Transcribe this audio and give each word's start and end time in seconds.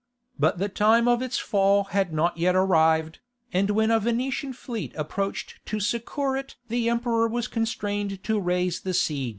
But 0.39 0.57
the 0.57 0.67
time 0.67 1.07
of 1.07 1.21
its 1.21 1.37
fall 1.37 1.87
was 1.93 2.05
not 2.09 2.35
yet 2.35 2.55
arrived, 2.55 3.19
and 3.53 3.69
when 3.69 3.91
a 3.91 3.99
Venetian 3.99 4.51
fleet 4.51 4.95
approached 4.95 5.63
to 5.67 5.79
succour 5.79 6.35
it 6.35 6.55
the 6.69 6.89
Emperor 6.89 7.27
was 7.27 7.47
constrained 7.47 8.23
to 8.23 8.39
raise 8.39 8.81
the 8.81 8.95
siege. 8.95 9.29